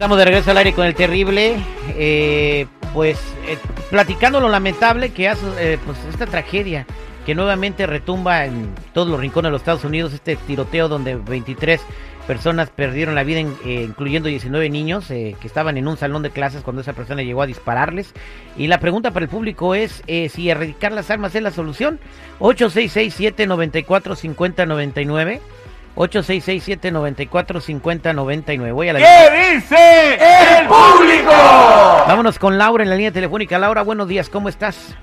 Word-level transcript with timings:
Estamos 0.00 0.16
de 0.16 0.24
regreso 0.24 0.50
al 0.50 0.56
aire 0.56 0.72
con 0.72 0.86
el 0.86 0.94
terrible, 0.94 1.56
eh, 1.90 2.66
pues 2.94 3.18
eh, 3.46 3.58
platicando 3.90 4.40
lo 4.40 4.48
lamentable 4.48 5.10
que 5.10 5.28
hace 5.28 5.44
eh, 5.58 5.78
pues, 5.84 5.98
esta 6.08 6.24
tragedia 6.24 6.86
que 7.26 7.34
nuevamente 7.34 7.86
retumba 7.86 8.46
en 8.46 8.74
todos 8.94 9.08
los 9.08 9.20
rincones 9.20 9.48
de 9.48 9.52
los 9.52 9.60
Estados 9.60 9.84
Unidos, 9.84 10.14
este 10.14 10.36
tiroteo 10.36 10.88
donde 10.88 11.16
23 11.16 11.82
personas 12.26 12.70
perdieron 12.70 13.14
la 13.14 13.24
vida, 13.24 13.40
incluyendo 13.40 14.30
19 14.30 14.70
niños 14.70 15.08
que 15.08 15.36
estaban 15.44 15.76
en 15.76 15.86
un 15.86 15.98
salón 15.98 16.22
de 16.22 16.30
clases 16.30 16.62
cuando 16.62 16.80
esa 16.80 16.94
persona 16.94 17.22
llegó 17.22 17.42
a 17.42 17.46
dispararles. 17.46 18.14
Y 18.56 18.68
la 18.68 18.80
pregunta 18.80 19.10
para 19.10 19.24
el 19.24 19.30
público 19.30 19.74
es 19.74 20.02
si 20.30 20.48
erradicar 20.48 20.92
las 20.92 21.10
armas 21.10 21.34
es 21.34 21.42
la 21.42 21.50
solución. 21.50 22.00
8667 22.38 23.46
94 23.46 24.16
5099 24.16 25.40
8667-945099. 25.96 28.72
Voy 28.72 28.88
a 28.88 28.92
la 28.94 29.00
¿Qué 29.00 29.54
dice 29.54 30.14
el 30.14 30.66
público? 30.66 31.30
Vámonos 32.06 32.38
con 32.38 32.56
Laura 32.58 32.84
en 32.84 32.90
la 32.90 32.96
línea 32.96 33.12
telefónica. 33.12 33.58
Laura, 33.58 33.82
buenos 33.82 34.08
días, 34.08 34.28
¿cómo 34.28 34.48
estás? 34.48 34.94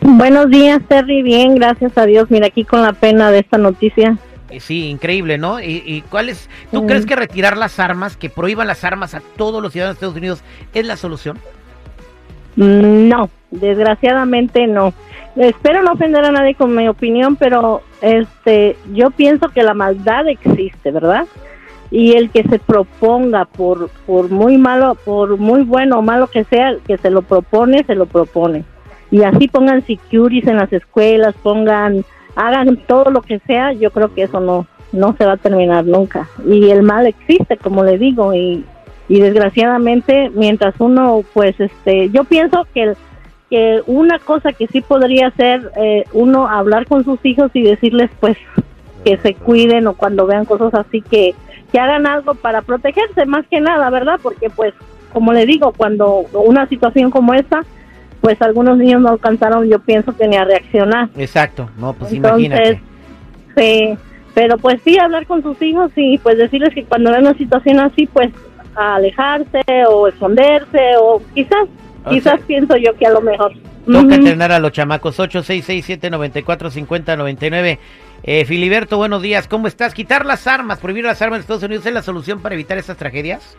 Buenos 0.00 0.50
días, 0.50 0.80
Terry. 0.88 1.22
Bien, 1.22 1.54
gracias 1.54 1.96
a 1.96 2.06
Dios. 2.06 2.28
Mira, 2.30 2.48
aquí 2.48 2.64
con 2.64 2.82
la 2.82 2.92
pena 2.92 3.30
de 3.30 3.38
esta 3.40 3.58
noticia. 3.58 4.18
Eh, 4.50 4.60
sí, 4.60 4.88
increíble, 4.88 5.38
¿no? 5.38 5.60
¿Y, 5.60 6.04
cuál 6.08 6.28
es? 6.28 6.48
¿Tú 6.70 6.86
crees 6.86 7.06
que 7.06 7.16
retirar 7.16 7.56
las 7.56 7.80
armas, 7.80 8.16
que 8.16 8.30
prohíban 8.30 8.68
las 8.68 8.84
armas 8.84 9.14
a 9.14 9.20
todos 9.36 9.60
los 9.62 9.72
ciudadanos 9.72 9.96
de 9.96 9.98
Estados 9.98 10.16
Unidos, 10.16 10.42
es 10.72 10.86
la 10.86 10.96
solución? 10.96 11.38
No, 12.56 13.28
desgraciadamente 13.50 14.66
no. 14.66 14.92
Espero 15.36 15.82
no 15.82 15.92
ofender 15.92 16.24
a 16.24 16.32
nadie 16.32 16.54
con 16.54 16.74
mi 16.74 16.88
opinión, 16.88 17.36
pero 17.36 17.82
este, 18.00 18.76
yo 18.94 19.10
pienso 19.10 19.48
que 19.50 19.62
la 19.62 19.74
maldad 19.74 20.26
existe, 20.28 20.90
¿verdad? 20.90 21.26
Y 21.90 22.14
el 22.14 22.30
que 22.30 22.42
se 22.44 22.58
proponga 22.58 23.44
por, 23.44 23.90
por 24.06 24.30
muy 24.30 24.56
malo, 24.56 24.96
por 25.04 25.36
muy 25.36 25.62
bueno 25.62 25.98
o 25.98 26.02
malo 26.02 26.26
que 26.28 26.44
sea, 26.44 26.74
que 26.86 26.96
se 26.96 27.10
lo 27.10 27.22
propone, 27.22 27.84
se 27.84 27.94
lo 27.94 28.06
propone. 28.06 28.64
Y 29.10 29.22
así 29.22 29.46
pongan 29.46 29.86
securities 29.86 30.48
en 30.48 30.56
las 30.56 30.72
escuelas, 30.72 31.34
pongan, 31.42 32.04
hagan 32.34 32.78
todo 32.86 33.10
lo 33.10 33.20
que 33.20 33.38
sea, 33.40 33.72
yo 33.72 33.90
creo 33.90 34.12
que 34.14 34.22
eso 34.22 34.40
no, 34.40 34.66
no 34.92 35.14
se 35.16 35.26
va 35.26 35.32
a 35.32 35.36
terminar 35.36 35.84
nunca. 35.84 36.28
Y 36.48 36.70
el 36.70 36.82
mal 36.82 37.06
existe, 37.06 37.56
como 37.56 37.84
le 37.84 37.98
digo, 37.98 38.34
y, 38.34 38.64
y 39.08 39.20
desgraciadamente, 39.20 40.30
mientras 40.34 40.74
uno, 40.78 41.22
pues, 41.32 41.58
este, 41.60 42.10
yo 42.10 42.24
pienso 42.24 42.66
que 42.74 42.94
que 43.50 43.80
una 43.86 44.18
cosa 44.18 44.52
que 44.52 44.66
sí 44.66 44.80
podría 44.80 45.30
ser 45.32 45.70
eh, 45.76 46.04
uno 46.12 46.48
hablar 46.48 46.86
con 46.86 47.04
sus 47.04 47.24
hijos 47.24 47.50
y 47.54 47.62
decirles 47.62 48.10
pues 48.18 48.36
que 49.04 49.18
se 49.18 49.34
cuiden 49.34 49.86
o 49.86 49.94
cuando 49.94 50.26
vean 50.26 50.44
cosas 50.44 50.74
así 50.74 51.00
que, 51.00 51.34
que 51.70 51.78
hagan 51.78 52.06
algo 52.08 52.34
para 52.34 52.62
protegerse 52.62 53.24
más 53.24 53.46
que 53.46 53.60
nada, 53.60 53.88
¿verdad? 53.90 54.18
Porque 54.20 54.50
pues 54.50 54.74
como 55.12 55.32
le 55.32 55.46
digo, 55.46 55.72
cuando 55.72 56.26
una 56.32 56.66
situación 56.68 57.10
como 57.10 57.34
esta, 57.34 57.64
pues 58.20 58.42
algunos 58.42 58.78
niños 58.78 59.00
no 59.00 59.10
alcanzaron, 59.10 59.68
yo 59.68 59.78
pienso 59.78 60.14
que 60.16 60.26
ni 60.26 60.36
a 60.36 60.44
reaccionar. 60.44 61.08
Exacto, 61.16 61.70
no, 61.78 61.92
pues 61.92 62.12
Entonces, 62.12 62.78
Sí, 63.56 63.96
pero 64.34 64.58
pues 64.58 64.82
sí 64.84 64.98
hablar 64.98 65.26
con 65.26 65.42
sus 65.42 65.60
hijos 65.62 65.90
y 65.96 66.18
pues 66.18 66.36
decirles 66.36 66.74
que 66.74 66.84
cuando 66.84 67.10
ven 67.10 67.22
una 67.22 67.38
situación 67.38 67.80
así, 67.80 68.06
pues 68.06 68.30
alejarse 68.76 69.62
o 69.88 70.08
esconderse 70.08 70.96
o 70.98 71.22
quizás 71.34 71.68
Quizás 72.08 72.40
pienso 72.46 72.76
yo 72.76 72.94
que 72.96 73.06
a 73.06 73.10
lo 73.10 73.20
mejor. 73.20 73.52
Toca 73.84 74.14
entrenar 74.14 74.52
a 74.52 74.58
los 74.58 74.72
chamacos. 74.72 75.18
866-794-5099. 75.18 77.78
Eh, 78.22 78.44
Filiberto, 78.44 78.96
buenos 78.96 79.20
días. 79.22 79.48
¿Cómo 79.48 79.66
estás? 79.66 79.94
¿Quitar 79.94 80.26
las 80.26 80.46
armas, 80.46 80.78
prohibir 80.78 81.04
las 81.04 81.20
armas 81.22 81.38
en 81.38 81.40
Estados 81.40 81.64
Unidos 81.64 81.86
es 81.86 81.92
la 81.92 82.02
solución 82.02 82.40
para 82.40 82.54
evitar 82.54 82.78
estas 82.78 82.96
tragedias? 82.96 83.56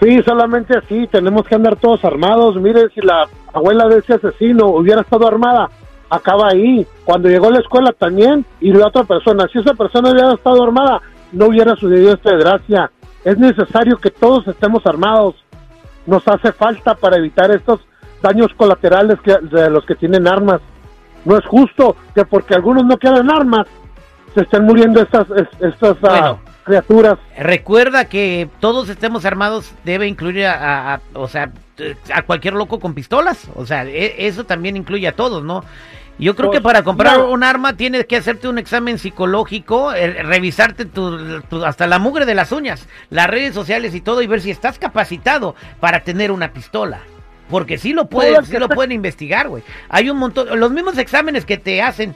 Sí, 0.00 0.20
solamente 0.24 0.76
así. 0.76 1.06
Tenemos 1.10 1.46
que 1.46 1.54
andar 1.54 1.76
todos 1.76 2.04
armados. 2.04 2.56
Mire, 2.56 2.88
si 2.94 3.00
la 3.00 3.28
abuela 3.52 3.86
de 3.88 3.98
ese 3.98 4.14
asesino 4.14 4.66
hubiera 4.66 5.02
estado 5.02 5.28
armada, 5.28 5.68
acaba 6.08 6.48
ahí. 6.48 6.86
Cuando 7.04 7.28
llegó 7.28 7.48
a 7.48 7.52
la 7.52 7.60
escuela 7.60 7.92
también 7.92 8.44
y 8.60 8.76
a 8.80 8.86
otra 8.86 9.04
persona. 9.04 9.46
Si 9.52 9.58
esa 9.58 9.74
persona 9.74 10.10
hubiera 10.10 10.32
estado 10.34 10.62
armada, 10.62 11.00
no 11.32 11.46
hubiera 11.46 11.76
sucedido 11.76 12.14
esta 12.14 12.34
desgracia. 12.34 12.90
Es 13.24 13.38
necesario 13.38 13.98
que 13.98 14.10
todos 14.10 14.46
estemos 14.48 14.86
armados 14.86 15.34
nos 16.06 16.26
hace 16.26 16.52
falta 16.52 16.94
para 16.94 17.16
evitar 17.16 17.50
estos 17.50 17.80
daños 18.22 18.48
colaterales 18.56 19.18
que, 19.20 19.36
de 19.54 19.70
los 19.70 19.84
que 19.84 19.94
tienen 19.94 20.26
armas. 20.26 20.60
No 21.24 21.36
es 21.36 21.44
justo 21.46 21.96
que 22.14 22.24
porque 22.24 22.54
algunos 22.54 22.84
no 22.84 22.96
quieran 22.96 23.30
armas, 23.30 23.66
se 24.34 24.42
estén 24.42 24.64
muriendo 24.64 25.02
estas, 25.02 25.26
estas 25.60 25.96
ah, 26.02 26.36
criaturas. 26.64 27.18
Recuerda 27.36 28.06
que 28.06 28.48
todos 28.60 28.88
estemos 28.88 29.24
armados 29.24 29.74
debe 29.84 30.06
incluir 30.06 30.46
a, 30.46 31.00
o 31.14 31.28
sea, 31.28 31.52
a 32.12 32.22
cualquier 32.22 32.54
loco 32.54 32.80
con 32.80 32.94
pistolas. 32.94 33.48
O 33.54 33.66
sea, 33.66 33.84
e, 33.84 34.26
eso 34.26 34.44
también 34.44 34.76
incluye 34.76 35.08
a 35.08 35.16
todos, 35.16 35.42
¿no? 35.42 35.64
Yo 36.20 36.36
creo 36.36 36.50
que 36.50 36.60
para 36.60 36.82
comprar 36.82 37.18
un 37.20 37.42
arma 37.42 37.76
tienes 37.76 38.04
que 38.04 38.16
hacerte 38.16 38.46
un 38.46 38.58
examen 38.58 38.98
psicológico, 38.98 39.94
eh, 39.94 40.22
revisarte 40.22 40.84
tu, 40.84 41.40
hasta 41.64 41.86
la 41.86 41.98
mugre 41.98 42.26
de 42.26 42.34
las 42.34 42.52
uñas, 42.52 42.86
las 43.08 43.26
redes 43.26 43.54
sociales 43.54 43.94
y 43.94 44.02
todo 44.02 44.20
y 44.20 44.26
ver 44.26 44.42
si 44.42 44.50
estás 44.50 44.78
capacitado 44.78 45.54
para 45.80 46.04
tener 46.04 46.30
una 46.30 46.52
pistola. 46.52 47.00
Porque 47.48 47.78
sí 47.78 47.94
lo 47.94 48.08
pueden, 48.08 48.44
sí 48.44 48.58
lo 48.58 48.68
pueden 48.68 48.92
investigar, 48.92 49.48
güey. 49.48 49.62
Hay 49.88 50.10
un 50.10 50.18
montón, 50.18 50.60
los 50.60 50.70
mismos 50.70 50.98
exámenes 50.98 51.46
que 51.46 51.56
te 51.56 51.80
hacen 51.80 52.14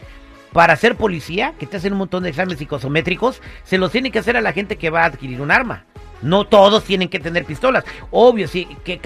para 0.52 0.76
ser 0.76 0.96
policía, 0.96 1.54
que 1.58 1.66
te 1.66 1.78
hacen 1.78 1.92
un 1.92 1.98
montón 1.98 2.22
de 2.22 2.28
exámenes 2.28 2.58
psicosométricos, 2.58 3.40
se 3.64 3.78
los 3.78 3.90
tiene 3.90 4.12
que 4.12 4.18
hacer 4.18 4.36
a 4.36 4.42
la 4.42 4.52
gente 4.52 4.76
que 4.76 4.90
va 4.90 5.02
a 5.02 5.06
adquirir 5.06 5.40
un 5.40 5.50
arma. 5.50 5.84
No 6.24 6.46
todos 6.46 6.84
tienen 6.84 7.10
que 7.10 7.20
tener 7.20 7.44
pistolas. 7.44 7.84
Obvio, 8.10 8.48
sí, 8.48 8.66
que 8.82 8.98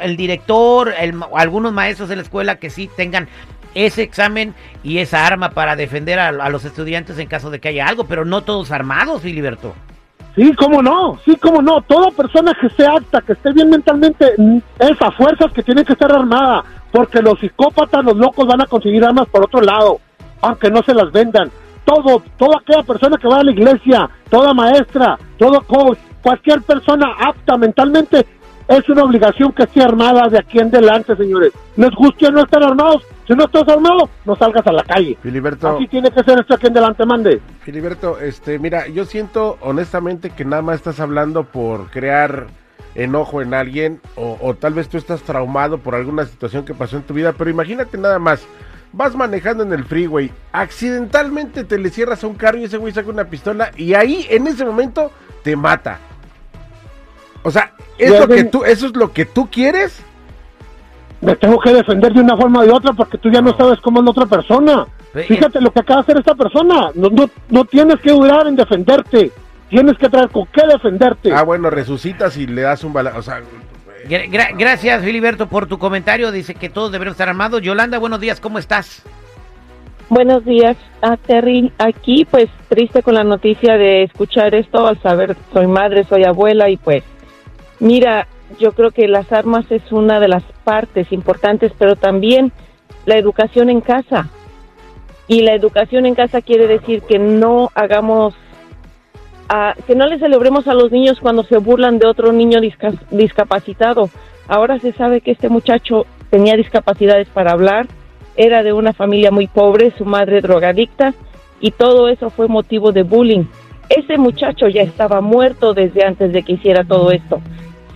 el 0.00 0.16
director, 0.16 0.92
algunos 1.36 1.72
maestros 1.72 2.08
de 2.08 2.16
la 2.16 2.22
escuela 2.22 2.56
que 2.56 2.70
sí 2.70 2.88
tengan 2.96 3.28
ese 3.74 4.02
examen 4.02 4.54
y 4.82 4.98
esa 4.98 5.26
arma 5.26 5.50
para 5.50 5.76
defender 5.76 6.18
a, 6.18 6.48
los 6.48 6.64
estudiantes 6.64 7.18
en 7.18 7.28
caso 7.28 7.50
de 7.50 7.60
que 7.60 7.68
haya 7.68 7.86
algo, 7.86 8.04
pero 8.04 8.24
no 8.24 8.40
todos 8.40 8.70
armados, 8.70 9.20
Filiberto. 9.20 9.74
Sí, 10.34 10.54
cómo 10.54 10.82
no, 10.82 11.18
sí, 11.26 11.36
cómo 11.36 11.60
no. 11.60 11.82
Toda 11.82 12.10
persona 12.10 12.56
que 12.58 12.70
sea 12.70 12.94
acta, 12.94 13.20
que 13.20 13.34
esté 13.34 13.52
bien 13.52 13.68
mentalmente, 13.68 14.32
es 14.78 15.02
a 15.02 15.10
fuerzas 15.12 15.52
que 15.52 15.62
tiene 15.62 15.84
que 15.84 15.92
estar 15.92 16.10
armada, 16.10 16.64
porque 16.90 17.20
los 17.20 17.38
psicópatas, 17.38 18.02
los 18.02 18.16
locos 18.16 18.46
van 18.46 18.62
a 18.62 18.66
conseguir 18.66 19.04
armas 19.04 19.28
por 19.28 19.44
otro 19.44 19.60
lado, 19.60 20.00
aunque 20.40 20.70
no 20.70 20.82
se 20.82 20.94
las 20.94 21.12
vendan. 21.12 21.50
Todo, 21.84 22.22
toda 22.38 22.60
aquella 22.60 22.82
persona 22.82 23.18
que 23.18 23.28
va 23.28 23.40
a 23.40 23.44
la 23.44 23.50
iglesia, 23.50 24.08
toda 24.30 24.54
maestra, 24.54 25.18
todo 25.36 25.60
coach, 25.62 25.98
cualquier 26.22 26.62
persona 26.62 27.06
apta 27.20 27.56
mentalmente 27.56 28.26
es 28.68 28.88
una 28.88 29.04
obligación 29.04 29.52
que 29.52 29.64
esté 29.64 29.82
armada 29.82 30.28
de 30.28 30.38
aquí 30.38 30.58
en 30.58 30.68
adelante, 30.68 31.16
señores. 31.16 31.52
No 31.76 31.88
es 31.88 31.94
justo 31.94 32.30
no 32.30 32.42
estar 32.42 32.62
armados. 32.62 33.02
Si 33.26 33.34
no 33.34 33.44
estás 33.44 33.68
armado, 33.68 34.08
no 34.24 34.36
salgas 34.36 34.66
a 34.66 34.72
la 34.72 34.82
calle. 34.82 35.16
Filiberto. 35.22 35.76
Así 35.76 35.86
tiene 35.86 36.10
que 36.10 36.22
ser 36.24 36.40
esto 36.40 36.54
aquí 36.54 36.66
en 36.66 36.72
adelante, 36.72 37.04
mande. 37.04 37.40
Filiberto, 37.60 38.18
este, 38.18 38.58
mira, 38.58 38.88
yo 38.88 39.04
siento 39.04 39.58
honestamente 39.60 40.30
que 40.30 40.44
nada 40.44 40.62
más 40.62 40.76
estás 40.76 41.00
hablando 41.00 41.44
por 41.44 41.90
crear 41.90 42.46
enojo 42.94 43.40
en 43.40 43.54
alguien 43.54 44.00
o, 44.16 44.38
o 44.40 44.54
tal 44.54 44.74
vez 44.74 44.88
tú 44.88 44.98
estás 44.98 45.22
traumado 45.22 45.78
por 45.78 45.94
alguna 45.94 46.26
situación 46.26 46.64
que 46.64 46.74
pasó 46.74 46.96
en 46.96 47.02
tu 47.02 47.14
vida, 47.14 47.32
pero 47.32 47.48
imagínate 47.48 47.96
nada 47.96 48.18
más 48.18 48.46
vas 48.92 49.14
manejando 49.14 49.62
en 49.62 49.72
el 49.72 49.84
freeway, 49.84 50.30
accidentalmente 50.52 51.64
te 51.64 51.78
le 51.78 51.90
cierras 51.90 52.22
a 52.22 52.26
un 52.26 52.34
carro 52.34 52.58
y 52.58 52.64
ese 52.64 52.76
güey 52.76 52.92
saca 52.92 53.08
una 53.08 53.24
pistola 53.24 53.70
y 53.76 53.94
ahí 53.94 54.26
en 54.28 54.46
ese 54.46 54.64
momento 54.64 55.10
te 55.42 55.56
mata. 55.56 55.98
O 57.42 57.50
sea, 57.50 57.72
¿es 57.98 58.10
lo 58.10 58.28
que 58.28 58.44
tú, 58.44 58.64
¿eso 58.64 58.86
es 58.86 58.96
lo 58.96 59.12
que 59.12 59.24
tú 59.24 59.48
quieres? 59.50 60.02
Me 61.20 61.36
tengo 61.36 61.58
que 61.60 61.72
defender 61.72 62.12
de 62.12 62.20
una 62.20 62.36
forma 62.36 62.60
o 62.60 62.62
de 62.64 62.72
otra 62.72 62.92
porque 62.92 63.18
tú 63.18 63.30
ya 63.30 63.40
no 63.40 63.56
sabes 63.56 63.80
cómo 63.80 64.00
es 64.00 64.04
la 64.04 64.10
otra 64.10 64.26
persona. 64.26 64.86
Fíjate 65.12 65.60
lo 65.60 65.70
que 65.70 65.80
acaba 65.80 66.00
de 66.00 66.02
hacer 66.02 66.18
esta 66.18 66.34
persona. 66.34 66.90
No, 66.94 67.08
no, 67.10 67.30
no 67.48 67.64
tienes 67.64 68.00
que 68.00 68.10
dudar 68.10 68.46
en 68.46 68.56
defenderte. 68.56 69.30
Tienes 69.68 69.96
que 69.98 70.08
traer 70.08 70.28
con 70.30 70.46
qué 70.46 70.66
defenderte. 70.66 71.32
Ah, 71.32 71.42
bueno, 71.42 71.70
resucitas 71.70 72.36
y 72.36 72.46
le 72.46 72.62
das 72.62 72.82
un 72.82 72.92
balazo. 72.92 73.18
O 73.18 73.22
sea, 73.22 73.40
gracias, 74.58 75.04
Filiberto, 75.04 75.48
por 75.48 75.66
tu 75.66 75.78
comentario. 75.78 76.32
Dice 76.32 76.54
que 76.54 76.68
todos 76.68 76.90
deberían 76.90 77.12
estar 77.12 77.28
armados. 77.28 77.62
Yolanda, 77.62 77.98
buenos 77.98 78.20
días, 78.20 78.40
¿cómo 78.40 78.58
estás? 78.58 79.02
Buenos 80.08 80.44
días, 80.44 80.76
a 81.00 81.16
Terry. 81.16 81.72
Aquí, 81.78 82.26
pues, 82.30 82.48
triste 82.68 83.02
con 83.02 83.14
la 83.14 83.24
noticia 83.24 83.74
de 83.78 84.02
escuchar 84.02 84.54
esto, 84.54 84.86
al 84.86 85.00
saber, 85.00 85.36
soy 85.52 85.66
madre, 85.66 86.04
soy 86.04 86.24
abuela 86.24 86.68
y 86.68 86.76
pues 86.76 87.02
Mira, 87.82 88.28
yo 88.60 88.70
creo 88.70 88.92
que 88.92 89.08
las 89.08 89.32
armas 89.32 89.66
es 89.70 89.90
una 89.90 90.20
de 90.20 90.28
las 90.28 90.44
partes 90.62 91.10
importantes, 91.10 91.72
pero 91.76 91.96
también 91.96 92.52
la 93.06 93.16
educación 93.16 93.70
en 93.70 93.80
casa. 93.80 94.30
Y 95.26 95.40
la 95.40 95.56
educación 95.56 96.06
en 96.06 96.14
casa 96.14 96.42
quiere 96.42 96.68
decir 96.68 97.02
que 97.02 97.18
no 97.18 97.72
hagamos, 97.74 98.34
ah, 99.48 99.74
que 99.84 99.96
no 99.96 100.06
le 100.06 100.20
celebremos 100.20 100.68
a 100.68 100.74
los 100.74 100.92
niños 100.92 101.18
cuando 101.18 101.42
se 101.42 101.58
burlan 101.58 101.98
de 101.98 102.06
otro 102.06 102.32
niño 102.32 102.60
discapacitado. 103.10 104.10
Ahora 104.46 104.78
se 104.78 104.92
sabe 104.92 105.20
que 105.20 105.32
este 105.32 105.48
muchacho 105.48 106.06
tenía 106.30 106.54
discapacidades 106.54 107.26
para 107.30 107.50
hablar, 107.50 107.88
era 108.36 108.62
de 108.62 108.72
una 108.72 108.92
familia 108.92 109.32
muy 109.32 109.48
pobre, 109.48 109.92
su 109.98 110.04
madre 110.04 110.40
drogadicta, 110.40 111.14
y 111.58 111.72
todo 111.72 112.08
eso 112.08 112.30
fue 112.30 112.46
motivo 112.46 112.92
de 112.92 113.02
bullying. 113.02 113.46
Ese 113.88 114.18
muchacho 114.18 114.68
ya 114.68 114.82
estaba 114.82 115.20
muerto 115.20 115.74
desde 115.74 116.04
antes 116.04 116.32
de 116.32 116.44
que 116.44 116.52
hiciera 116.52 116.84
todo 116.84 117.10
esto 117.10 117.42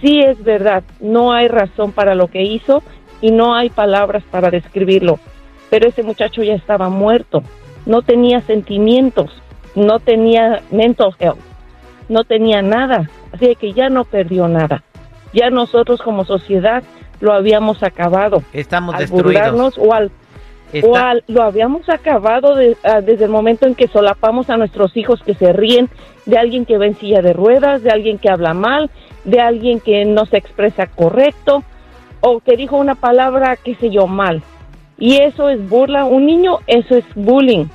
sí 0.00 0.20
es 0.20 0.42
verdad, 0.42 0.82
no 1.00 1.32
hay 1.32 1.48
razón 1.48 1.92
para 1.92 2.14
lo 2.14 2.28
que 2.28 2.42
hizo 2.42 2.82
y 3.20 3.30
no 3.30 3.54
hay 3.54 3.70
palabras 3.70 4.22
para 4.30 4.50
describirlo, 4.50 5.18
pero 5.70 5.88
ese 5.88 6.02
muchacho 6.02 6.42
ya 6.42 6.54
estaba 6.54 6.88
muerto, 6.88 7.42
no 7.86 8.02
tenía 8.02 8.40
sentimientos, 8.42 9.30
no 9.74 10.00
tenía 10.00 10.62
mental 10.70 11.14
health, 11.18 11.38
no 12.08 12.24
tenía 12.24 12.62
nada, 12.62 13.10
así 13.32 13.54
que 13.56 13.72
ya 13.72 13.88
no 13.88 14.04
perdió 14.04 14.48
nada. 14.48 14.82
Ya 15.32 15.50
nosotros 15.50 16.00
como 16.00 16.24
sociedad 16.24 16.82
lo 17.20 17.32
habíamos 17.32 17.82
acabado. 17.82 18.42
Estamos 18.52 18.94
al 18.94 19.00
destruidos. 19.00 19.78
O 19.78 19.92
al, 19.92 20.10
o 20.82 20.96
al, 20.96 21.24
lo 21.26 21.42
habíamos 21.42 21.88
acabado 21.88 22.54
ah, 22.84 23.00
desde 23.00 23.24
el 23.24 23.30
momento 23.30 23.66
en 23.66 23.74
que 23.74 23.88
solapamos 23.88 24.50
a 24.50 24.56
nuestros 24.56 24.96
hijos 24.96 25.22
que 25.22 25.34
se 25.34 25.52
ríen 25.52 25.88
de 26.26 26.38
alguien 26.38 26.64
que 26.64 26.78
va 26.78 26.86
en 26.86 26.96
silla 26.96 27.22
de 27.22 27.32
ruedas, 27.32 27.82
de 27.82 27.90
alguien 27.90 28.18
que 28.18 28.30
habla 28.30 28.54
mal, 28.54 28.90
de 29.26 29.40
alguien 29.40 29.80
que 29.80 30.04
no 30.06 30.24
se 30.24 30.38
expresa 30.38 30.86
correcto 30.86 31.62
o 32.20 32.40
que 32.40 32.56
dijo 32.56 32.76
una 32.76 32.94
palabra, 32.94 33.56
qué 33.56 33.74
sé 33.74 33.90
yo, 33.90 34.06
mal. 34.06 34.42
Y 34.98 35.16
eso 35.16 35.50
es 35.50 35.68
burla. 35.68 36.04
Un 36.04 36.24
niño, 36.24 36.60
eso 36.66 36.96
es 36.96 37.04
bullying. 37.14 37.66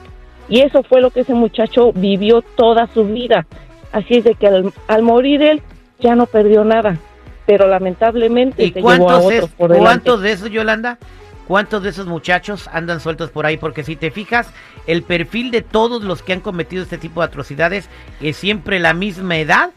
Y 0.49 0.61
eso 0.61 0.81
fue 0.83 1.01
lo 1.01 1.11
que 1.11 1.21
ese 1.21 1.33
muchacho 1.33 1.91
vivió 1.93 2.41
toda 2.41 2.87
su 2.87 3.05
vida. 3.05 3.45
Así 3.91 4.15
es 4.17 4.23
de 4.23 4.35
que 4.35 4.47
al, 4.47 5.01
morir 5.03 5.41
él 5.41 5.61
ya 5.99 6.15
no 6.15 6.25
perdió 6.25 6.63
nada. 6.63 6.97
Pero 7.45 7.67
lamentablemente 7.67 8.63
¿Y 8.63 8.71
se 8.71 8.81
cuántos 8.81 9.29
llevó 9.29 9.45
a 9.45 9.47
por 9.49 9.77
¿Cuántos 9.77 10.21
de 10.21 10.31
esos, 10.31 10.49
Yolanda? 10.49 10.97
¿Cuántos 11.47 11.83
de 11.83 11.89
esos 11.89 12.07
muchachos 12.07 12.69
andan 12.71 13.01
sueltos 13.01 13.29
por 13.29 13.45
ahí? 13.45 13.57
Porque 13.57 13.83
si 13.83 13.95
te 13.95 14.09
fijas, 14.09 14.49
el 14.87 15.03
perfil 15.03 15.51
de 15.51 15.61
todos 15.61 16.01
los 16.03 16.23
que 16.23 16.33
han 16.33 16.39
cometido 16.39 16.83
este 16.83 16.97
tipo 16.97 17.19
de 17.19 17.27
atrocidades 17.27 17.89
es 18.21 18.37
siempre 18.37 18.79
la 18.79 18.93
misma 18.93 19.37
edad 19.37 19.71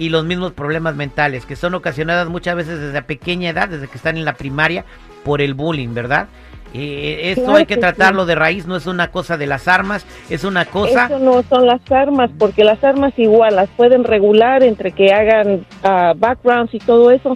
y 0.00 0.08
los 0.08 0.24
mismos 0.24 0.52
problemas 0.52 0.96
mentales, 0.96 1.44
que 1.44 1.56
son 1.56 1.74
ocasionadas 1.74 2.26
muchas 2.30 2.56
veces 2.56 2.80
desde 2.80 3.02
pequeña 3.02 3.50
edad, 3.50 3.68
desde 3.68 3.86
que 3.86 3.98
están 3.98 4.16
en 4.16 4.24
la 4.24 4.32
primaria, 4.32 4.86
por 5.24 5.42
el 5.42 5.52
bullying, 5.52 5.92
¿verdad? 5.92 6.28
Eh, 6.72 7.32
esto 7.36 7.54
hay 7.54 7.66
que, 7.66 7.76
tratarlo 7.76 8.24
de 8.24 8.34
raíz, 8.34 8.66
no 8.66 8.76
es 8.76 8.86
una 8.86 9.10
cosa 9.10 9.36
de 9.36 9.46
las 9.46 9.68
armas, 9.68 10.06
es 10.30 10.44
una 10.44 10.64
cosa... 10.64 11.04
Eso 11.04 11.18
no 11.18 11.42
son 11.42 11.66
las 11.66 11.82
armas, 11.92 12.30
porque 12.38 12.64
las 12.64 12.82
armas 12.82 13.12
igual 13.18 13.56
las 13.56 13.68
pueden 13.70 14.04
regular 14.04 14.62
entre 14.62 14.92
que 14.92 15.12
hagan 15.12 15.66
uh, 15.84 16.18
backgrounds 16.18 16.72
y 16.72 16.78
todo 16.78 17.10
eso, 17.10 17.34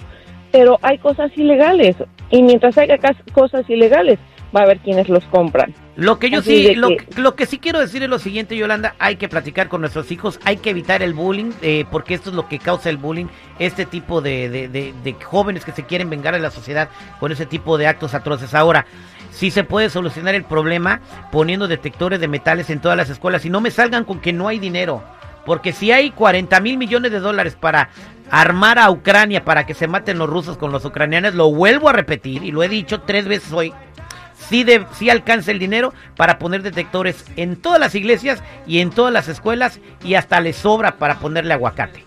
pero 0.50 0.78
hay 0.80 0.96
cosas 0.96 1.36
ilegales, 1.36 1.96
y 2.30 2.42
mientras 2.42 2.78
haya 2.78 2.96
cosas 3.34 3.68
ilegales, 3.68 4.18
va 4.56 4.60
a 4.60 4.64
haber 4.64 4.78
quienes 4.78 5.10
los 5.10 5.24
compran. 5.26 5.74
Lo 5.96 6.18
que 6.18 6.28
yo 6.28 6.42
sí, 6.42 6.74
lo, 6.74 6.88
lo, 7.16 7.36
que 7.36 7.46
sí 7.46 7.58
quiero 7.58 7.78
decir 7.78 8.02
es 8.02 8.08
lo 8.08 8.18
siguiente, 8.18 8.56
Yolanda, 8.56 8.96
hay 8.98 9.14
que 9.14 9.28
platicar 9.28 9.68
con 9.68 9.80
nuestros 9.80 10.10
hijos, 10.10 10.40
hay 10.44 10.56
que 10.56 10.70
evitar 10.70 11.02
el 11.02 11.14
bullying, 11.14 11.52
eh, 11.62 11.84
porque 11.88 12.14
esto 12.14 12.30
es 12.30 12.36
lo 12.36 12.48
que 12.48 12.58
causa 12.58 12.90
el 12.90 12.96
bullying, 12.96 13.26
este 13.60 13.86
tipo 13.86 14.20
de, 14.20 14.48
de, 14.48 14.68
de, 14.68 15.12
jóvenes 15.22 15.64
que 15.64 15.70
se 15.70 15.84
quieren 15.84 16.10
vengar 16.10 16.34
de 16.34 16.40
la 16.40 16.50
sociedad 16.50 16.88
con 17.20 17.30
ese 17.30 17.46
tipo 17.46 17.78
de 17.78 17.86
actos 17.86 18.12
atroces. 18.14 18.54
Ahora, 18.54 18.86
sí 19.30 19.52
se 19.52 19.62
puede 19.62 19.88
solucionar 19.88 20.34
el 20.34 20.44
problema 20.44 21.00
poniendo 21.30 21.68
detectores 21.68 22.18
de 22.18 22.26
metales 22.26 22.70
en 22.70 22.80
todas 22.80 22.96
las 22.96 23.10
escuelas 23.10 23.44
y 23.44 23.50
no 23.50 23.60
me 23.60 23.70
salgan 23.70 24.04
con 24.04 24.20
que 24.20 24.32
no 24.32 24.48
hay 24.48 24.58
dinero. 24.58 25.02
Porque 25.46 25.72
si 25.72 25.92
hay 25.92 26.10
40 26.10 26.58
mil 26.60 26.78
millones 26.78 27.12
de 27.12 27.20
dólares 27.20 27.56
para 27.58 27.90
armar 28.30 28.78
a 28.78 28.90
Ucrania 28.90 29.44
para 29.44 29.66
que 29.66 29.74
se 29.74 29.86
maten 29.86 30.18
los 30.18 30.28
rusos 30.28 30.56
con 30.56 30.72
los 30.72 30.84
ucranianos, 30.84 31.34
lo 31.34 31.52
vuelvo 31.52 31.88
a 31.88 31.92
repetir 31.92 32.42
y 32.42 32.50
lo 32.50 32.62
he 32.62 32.68
dicho 32.68 33.02
tres 33.02 33.26
veces 33.26 33.52
hoy, 33.52 33.72
sí, 34.48 34.64
de, 34.64 34.86
sí 34.92 35.10
alcanza 35.10 35.50
el 35.50 35.58
dinero 35.58 35.92
para 36.16 36.38
poner 36.38 36.62
detectores 36.62 37.24
en 37.36 37.56
todas 37.56 37.80
las 37.80 37.94
iglesias 37.94 38.42
y 38.66 38.80
en 38.80 38.90
todas 38.90 39.12
las 39.12 39.28
escuelas 39.28 39.80
y 40.02 40.14
hasta 40.14 40.40
le 40.40 40.52
sobra 40.52 40.96
para 40.96 41.18
ponerle 41.18 41.54
aguacate. 41.54 42.04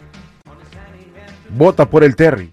Vota 1.49 1.85
por 1.85 2.03
el 2.03 2.15
Terry. 2.15 2.45